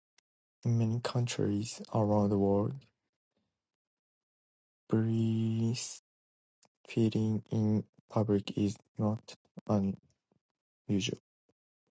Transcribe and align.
In 0.63 0.79
many 0.79 0.99
countries 0.99 1.79
around 1.93 2.31
the 2.31 2.37
world, 2.39 2.73
breastfeeding 4.89 6.03
in 7.51 7.85
public 8.09 8.57
is 8.57 8.77
not 8.97 9.35
unusual. 9.67 11.21